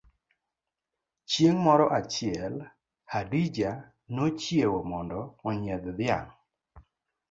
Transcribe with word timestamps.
Chieng' 1.29 1.61
moro 1.65 1.85
achiel, 1.99 2.55
Hadija 3.11 3.71
nochiewo 4.15 4.79
mondo 4.91 5.19
onyiedh 5.47 5.87
dhiang. 5.97 6.29